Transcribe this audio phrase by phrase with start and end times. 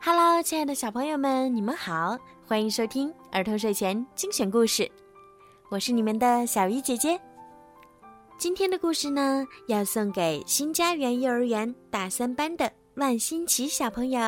[0.00, 4.90] Hello，亲爱的小朋友们，你们好，欢迎收听儿童睡前精选故事，
[5.70, 7.18] 我是你们的小鱼姐姐。
[8.36, 14.20] 今天的故事呢，要送给新家园幼儿园大三班的万新奇小朋友。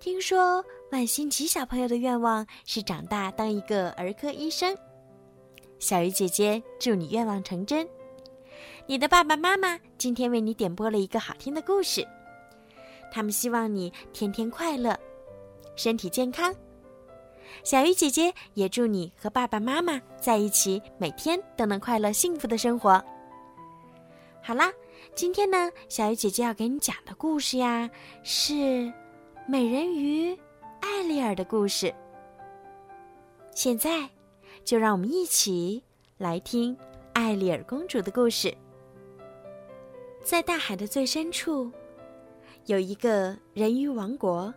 [0.00, 4.74] 听说万新奇小朋友的愿望是长大当一个儿科医生，
[5.78, 7.88] 小鱼姐姐祝你愿望成真。
[8.86, 12.06] 你的爸爸妈妈今天为你点播了一个好听的故事。
[13.10, 14.98] 他们希望你天天快乐，
[15.74, 16.54] 身体健康。
[17.62, 23.02] 小鱼姐姐也祝你和爸爸妈妈在一起，每天都能快乐幸福的生活。
[24.42, 24.72] 好啦，
[25.14, 27.88] 今天呢，小鱼姐姐要给你讲的故事呀，
[28.22, 28.92] 是
[29.46, 30.36] 美人鱼
[30.80, 31.92] 艾丽尔的故事。
[33.54, 34.08] 现在，
[34.66, 35.80] 就让我们一起
[36.18, 36.76] 来听
[37.14, 38.52] 艾丽尔公主的故事。
[40.24, 41.70] 在大海的最深处。
[42.64, 44.52] 有一个人鱼王国，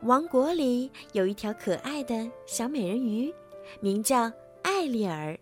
[0.00, 3.32] 王国里有一条可爱的小美人鱼，
[3.78, 4.22] 名叫
[4.64, 5.38] 艾丽尔。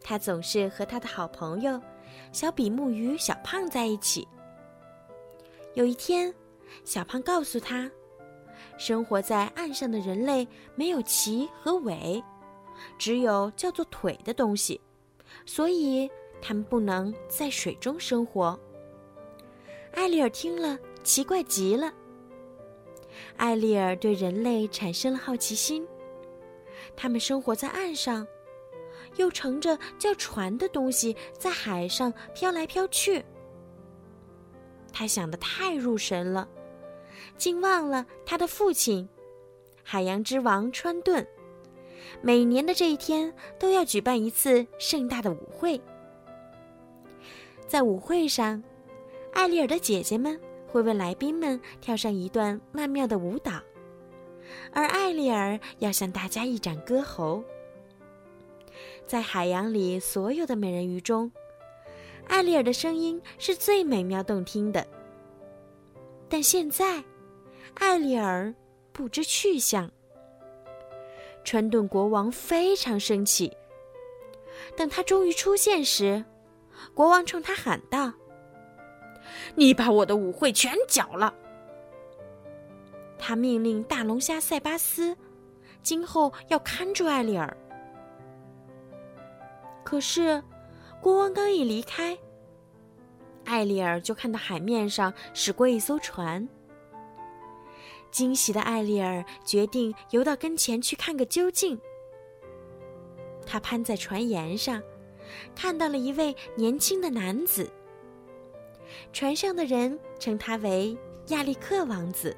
[0.00, 1.78] 她总是和她的好朋友
[2.32, 4.26] 小比目鱼小胖在一起。
[5.74, 6.34] 有一天，
[6.82, 7.90] 小胖告诉他，
[8.78, 12.22] 生活在岸上的人类没有鳍和尾，
[12.98, 14.80] 只有叫做腿的东西，
[15.44, 16.10] 所以
[16.40, 18.58] 他们不能在水中生活。
[19.92, 21.92] 艾丽尔听了，奇怪极了。
[23.38, 25.86] 艾丽尔对人类产生了好奇心。
[26.94, 28.26] 他们生活在岸上，
[29.16, 33.24] 又乘着叫船的东西在海上飘来飘去。
[34.92, 36.46] 他想的太入神了，
[37.36, 39.08] 竟忘了他的父亲——
[39.82, 41.26] 海洋之王川顿。
[42.22, 45.80] 每年的这一天都要举办一次盛大的舞会，
[47.66, 48.62] 在舞会上。
[49.32, 53.60] 艾丽尔的姐姐们会为来宾们跳上一段曼妙的舞蹈，
[54.72, 57.44] 而艾丽尔要向大家一展歌喉。
[59.06, 61.30] 在海洋里所有的美人鱼中，
[62.28, 64.86] 艾丽尔的声音是最美妙动听的。
[66.30, 67.04] 但现在，
[67.76, 68.54] 艾丽尔
[68.92, 69.90] 不知去向。
[71.44, 73.56] 川顿国王非常生气。
[74.76, 76.24] 等他终于出现时，
[76.94, 78.12] 国王冲他喊道。
[79.54, 81.34] 你把我的舞会全搅了！
[83.18, 85.16] 他命令大龙虾塞巴斯，
[85.82, 87.56] 今后要看住艾丽尔。
[89.84, 90.42] 可是，
[91.00, 92.16] 国王刚一离开，
[93.44, 96.46] 艾丽尔就看到海面上驶过一艘船。
[98.10, 101.78] 惊喜的艾丽尔决定游到跟前去看个究竟。
[103.44, 104.82] 他攀在船沿上，
[105.54, 107.70] 看到了一位年轻的男子。
[109.12, 110.96] 船上的人称他为
[111.28, 112.36] 亚历克王子。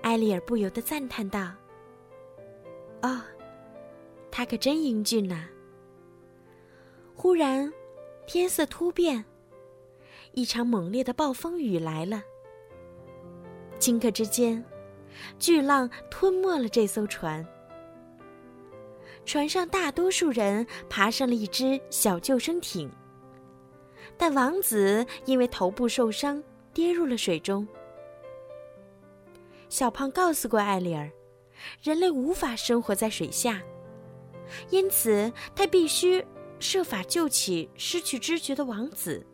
[0.00, 1.52] 艾丽尔不由得赞叹道
[3.02, 3.22] ：“哦，
[4.30, 5.48] 他可真英俊呐！”
[7.14, 7.72] 忽然，
[8.26, 9.24] 天色突变，
[10.32, 12.22] 一场猛烈的暴风雨来了。
[13.78, 14.64] 顷刻之间，
[15.38, 17.46] 巨浪吞没了这艘船。
[19.24, 22.90] 船上大多数人爬上了一只小救生艇。
[24.16, 26.42] 但王子因为头部受伤，
[26.72, 27.66] 跌入了水中。
[29.68, 31.10] 小胖告诉过艾丽尔，
[31.82, 33.60] 人类无法生活在水下，
[34.70, 36.24] 因此他必须
[36.60, 39.26] 设法救起失去知觉的王子。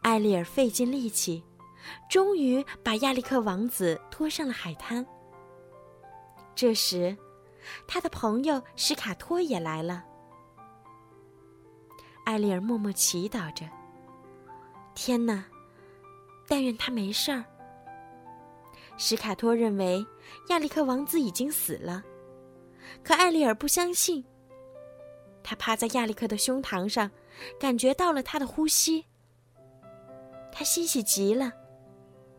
[0.00, 1.42] 艾丽尔费尽力气，
[2.08, 5.04] 终于把亚历克王子拖上了海滩。
[6.54, 7.16] 这时，
[7.86, 10.04] 他的朋友史卡托也来了。
[12.24, 13.68] 艾丽尔默默祈祷着
[14.94, 15.44] ：“天哪，
[16.48, 17.44] 但愿他没事儿。”
[18.98, 20.04] 史卡托认为
[20.48, 22.02] 亚历克王子已经死了，
[23.04, 24.24] 可艾丽尔不相信。
[25.44, 27.08] 他趴在亚历克的胸膛上，
[27.60, 29.04] 感觉到了他的呼吸。
[30.50, 31.52] 他欣喜极了，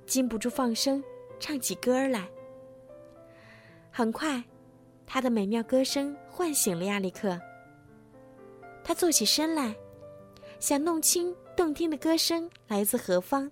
[0.07, 1.03] 禁不住放声
[1.39, 2.27] 唱起歌来。
[3.91, 4.43] 很快，
[5.05, 7.39] 他的美妙歌声唤醒了亚历克。
[8.83, 9.75] 他坐起身来，
[10.59, 13.51] 想弄清动听的歌声来自何方。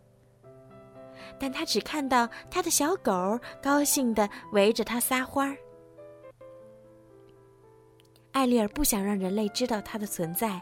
[1.37, 5.57] 但他只看到他的小狗高兴地围着他撒欢儿。
[8.31, 10.61] 艾丽尔不想让人类知道他的存在，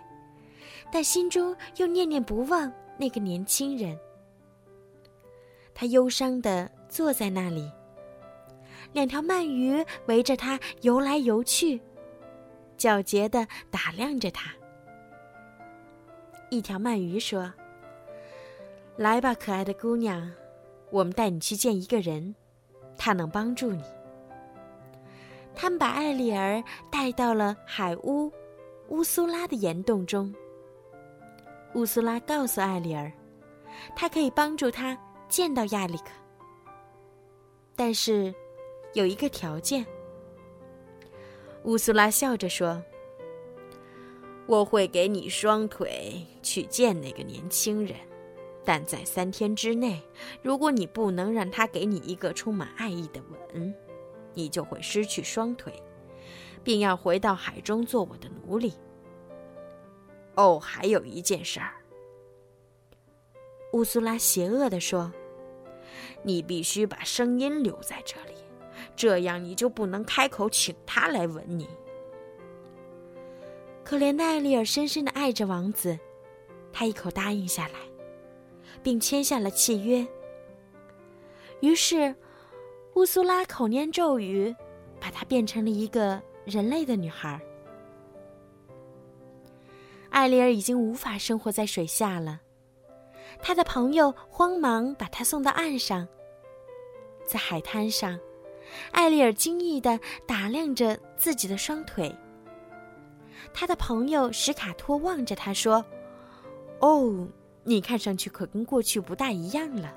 [0.92, 3.98] 但心中又念念不忘那个年轻人。
[5.74, 7.72] 他忧伤地坐在那里，
[8.94, 11.82] 两条鳗鱼围着他游来游去。
[12.78, 14.52] 皎洁的打量着他。
[16.50, 17.52] 一条鳗鱼说
[18.98, 20.32] ：“来吧，可爱的姑娘，
[20.90, 22.36] 我们带你去见一个人，
[22.98, 23.84] 他能帮助你。”
[25.56, 28.32] 他们把艾丽儿带到了海巫
[28.90, 30.34] 乌苏拉的岩洞中。
[31.76, 33.12] 乌苏拉告诉艾丽儿，
[33.96, 34.98] 他可以帮助她
[35.28, 36.06] 见到亚历克，
[37.76, 38.34] 但是
[38.94, 39.86] 有一个条件。
[41.64, 42.84] 乌苏拉笑着说。
[44.46, 47.96] 我会给你双腿去见那个年轻人，
[48.66, 50.04] 但在三天之内，
[50.42, 53.22] 如果你不能让他给你一个充满爱意的
[53.54, 53.74] 吻，
[54.34, 55.72] 你就会失去双腿，
[56.62, 58.74] 并要回到海中做我的奴隶。
[60.36, 61.76] 哦，还有一件事儿，
[63.74, 65.12] 乌苏拉邪恶地说
[66.24, 68.36] ：“你必须把声音留在这里，
[68.96, 71.68] 这样你就不能开口请他来吻你。”
[73.84, 76.00] 可怜的艾丽尔深深的爱着王子，
[76.72, 77.80] 他一口答应下来，
[78.82, 80.08] 并签下了契约。
[81.60, 82.16] 于是，
[82.96, 84.56] 乌苏拉口念咒语，
[85.00, 87.40] 把她变成了一个人类的女孩。
[90.10, 92.42] 艾丽尔已经无法生活在水下了，
[93.46, 96.08] 他的朋友慌忙把他送到岸上。
[97.26, 98.18] 在海滩上，
[98.94, 102.16] 艾丽尔惊异的打量着自己的双腿。
[103.54, 105.84] 他的朋友史卡托望着他说
[106.80, 107.28] ：“哦，
[107.66, 109.94] 你看上去可跟过去不大一样了。”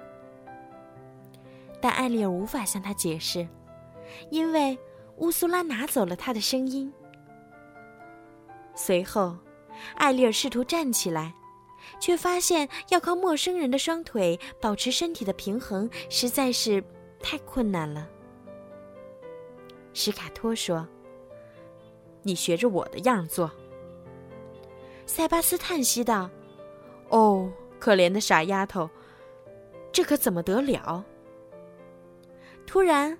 [1.81, 3.47] 但艾丽尔无法向他解释，
[4.29, 4.77] 因为
[5.19, 6.93] 乌苏拉拿走了他的声音。
[8.75, 9.37] 随后，
[9.95, 11.33] 艾丽尔试图站起来，
[12.01, 16.83] 却发现要靠陌生人的双腿保持身体的平衡实在是
[17.21, 18.09] 太困难了。
[19.93, 20.87] 史卡托说。
[22.23, 23.49] 你学着我的样做。
[25.07, 26.29] 塞巴斯叹息道
[27.09, 27.49] ：“哦，
[27.79, 28.91] 可怜的傻丫头，
[29.93, 31.05] 这可怎么得了？”
[32.67, 33.17] 突然，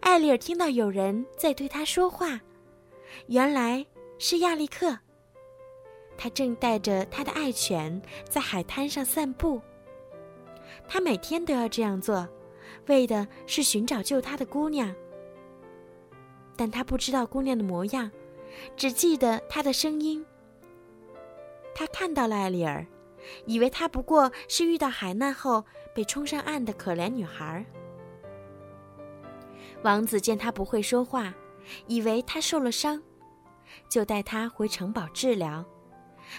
[0.00, 2.40] 艾丽尔听到有人在对他说话，
[3.28, 3.86] 原来
[4.18, 4.98] 是亚历克。
[6.18, 9.62] 他正带着他的爱犬在海滩上散步。
[10.86, 12.28] 他每天都要这样做，
[12.88, 14.94] 为的是寻找救他的姑娘。
[16.56, 18.10] 但他不知道姑娘的模样。
[18.76, 20.24] 只记得她的声音。
[21.74, 22.84] 他看到了艾丽尔，
[23.44, 27.64] 以为她不过是遇到海难后被冲上岸的可怜女孩。
[29.82, 31.32] 王子见她不会说话，
[31.86, 33.00] 以为她受了伤，
[33.88, 35.64] 就带她回城堡治疗，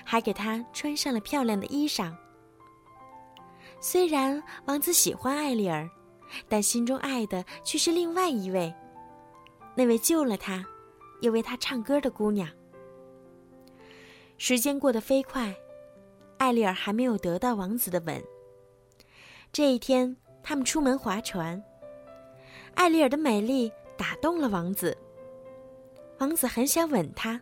[0.04, 2.16] 还给她穿上了漂亮的衣裳。
[3.80, 5.90] 虽然王子喜欢艾丽尔，
[6.48, 8.74] 但心中爱的却是另外一位，
[9.76, 10.66] 那位救了他。
[11.22, 12.48] 又为他唱歌的姑娘。
[14.38, 15.54] 时间过得飞快，
[16.38, 18.24] 艾丽尔还没有得到王子的吻。
[19.52, 21.62] 这一天，他们出门划船，
[22.76, 24.98] 艾丽尔的美丽打动了王子。
[26.20, 27.42] 王子很想吻她。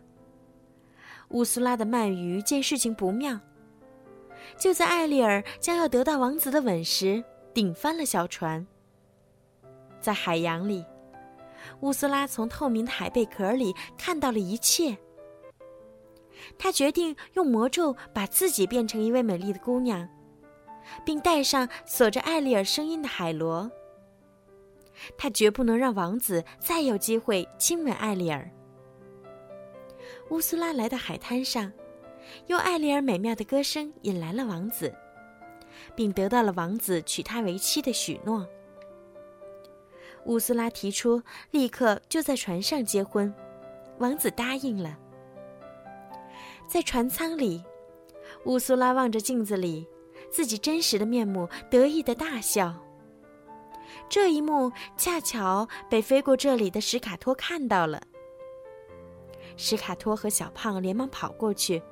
[1.30, 3.38] 乌苏拉的鳗鱼见事情不妙，
[4.56, 7.22] 就在艾丽尔将要得到王子的吻时，
[7.52, 8.66] 顶翻了小船。
[10.00, 10.84] 在海洋里。
[11.80, 14.96] 乌苏拉从透明的海贝壳里看到了一切。
[16.56, 20.08] 他决定用魔咒把自己变成一位美丽的姑娘，
[21.04, 23.70] 并带上锁着艾丽尔声音的海螺。
[25.16, 28.48] 他绝不能让王子再有机会亲吻艾丽尔。
[30.30, 31.72] 乌苏拉来到海滩上，
[32.46, 34.94] 用艾丽尔美妙的歌声引来了王子，
[35.94, 38.46] 并得到了王子娶她为妻的许诺。
[40.26, 43.32] 乌苏拉提出立刻就在船上结婚，
[43.98, 44.98] 王子答应了。
[46.66, 47.64] 在船舱里，
[48.44, 49.88] 乌苏拉望着镜子里
[50.30, 52.74] 自己真实的面目，得意的大笑。
[54.10, 58.02] 这一幕恰巧被飞过这里的史卡托看到了。
[59.58, 61.82] 史卡托和小胖连忙跑过去，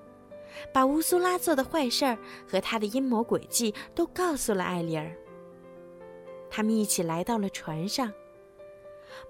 [0.72, 2.16] 把乌苏拉做的坏事儿
[2.48, 5.14] 和他的阴谋诡计都告诉了艾丽儿。
[6.48, 8.10] 他们一起来到了船上。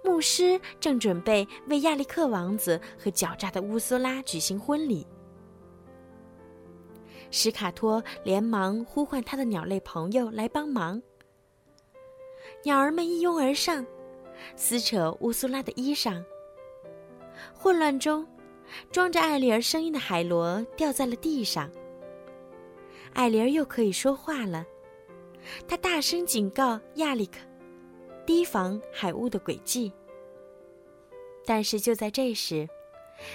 [0.04, 5.06] 牧师正准备为亚历克王子和狡诈的乌苏拉举行婚礼。
[7.30, 11.00] 史卡托连忙呼唤他的鸟类朋友来帮忙。
[12.64, 13.84] 鸟儿们一拥而上，
[14.56, 16.22] 撕扯乌苏拉的衣裳。
[17.54, 18.26] 混乱中，
[18.90, 21.70] 装着艾丽儿声音的海螺掉在了地上。
[23.14, 24.64] 艾丽儿又可以说话了，
[25.66, 27.38] 她大声警告亚历克。
[28.26, 29.92] 提防海巫的诡计。
[31.44, 32.68] 但是就在这时，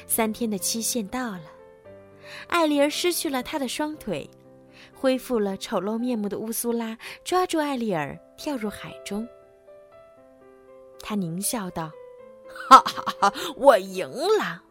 [0.06, 1.44] 三天的期限到了，
[2.48, 4.30] 艾丽儿失去了她的双腿，
[4.94, 9.26] 恢复了丑陋面目的乌苏拉抓住艾丽儿，跳入海中。
[11.00, 11.90] 他狞笑道
[12.70, 14.64] ：“哈哈哈，我赢了！”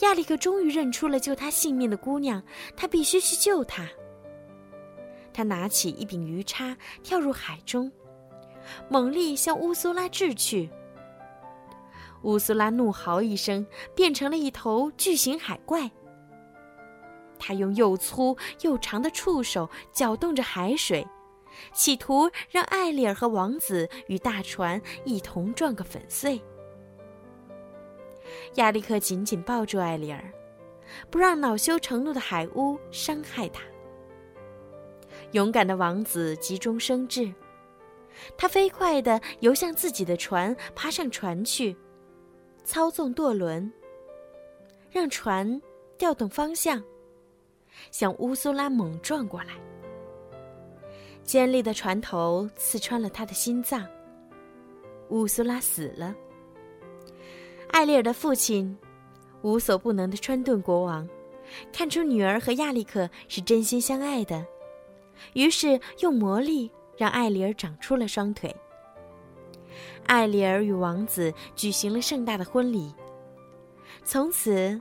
[0.00, 2.42] 亚历克终于认出了救他性命的姑娘，
[2.76, 3.86] 他必须去救她。
[5.34, 7.90] 他拿起一柄鱼叉，跳入海中，
[8.88, 10.70] 猛力向乌苏拉掷去。
[12.22, 15.90] 乌苏拉怒嚎一声，变成了一头巨型海怪。
[17.38, 21.06] 他用又粗又长的触手搅动着海水，
[21.72, 26.40] 企图让艾丽尔和王子与大船一同撞个粉碎。
[28.54, 30.22] 亚历克紧紧抱住艾丽尔，
[31.10, 33.62] 不让恼羞成怒的海巫伤害他。
[35.32, 37.32] 勇敢的王子急中生智，
[38.36, 41.76] 他飞快地游向自己的船，爬上船去，
[42.64, 43.70] 操纵舵轮，
[44.90, 45.60] 让船
[45.96, 46.82] 调动方向，
[47.90, 49.54] 向乌苏拉猛撞过来。
[51.24, 53.86] 尖利的船头刺穿了他的心脏，
[55.08, 56.14] 乌苏拉死了。
[57.68, 58.76] 艾丽尔的父亲，
[59.42, 61.08] 无所不能的川顿国王，
[61.72, 64.44] 看出女儿和亚历克是真心相爱的。
[65.34, 68.54] 于是用魔力让艾丽儿长出了双腿。
[70.04, 72.92] 艾丽儿与王子举行了盛大的婚礼，
[74.04, 74.78] 从此，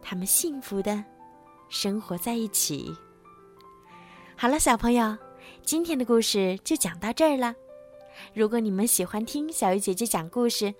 [0.00, 1.04] 他们幸福的
[1.68, 2.94] 生活在一起。
[4.36, 5.14] 好了，小朋友，
[5.62, 7.54] 今天的故事就讲到这儿了。
[8.34, 10.74] 如果你们喜欢听小鱼姐姐讲故事，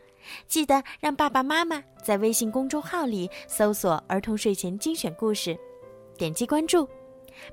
[0.47, 5.59] 记得让爸爸妈妈在微信公众号里搜索“儿童睡前精选故事”，
[6.19, 6.89] 点击关注。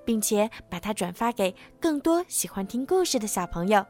[0.03, 3.85] 并且把它转发给更多喜欢听故事的小朋友，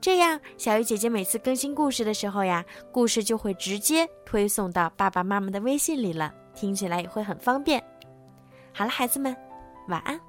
[0.00, 7.82] 这样小鱼姐姐每次更新故事的时候呀，故事就会直接推送到爸爸妈妈的微信里了，听起来也会很方便。
[8.72, 9.34] 好了，孩子们，
[9.88, 10.20] 晚安。